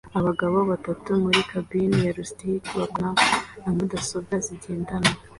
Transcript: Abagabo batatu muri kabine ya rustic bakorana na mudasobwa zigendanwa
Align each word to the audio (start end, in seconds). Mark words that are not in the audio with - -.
Abagabo 0.19 0.57
batatu 0.71 1.09
muri 1.23 1.39
kabine 1.51 1.97
ya 2.05 2.11
rustic 2.17 2.63
bakorana 2.79 3.23
na 3.63 3.69
mudasobwa 3.77 4.35
zigendanwa 4.45 5.13